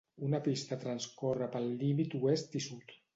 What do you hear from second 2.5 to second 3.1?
i sud.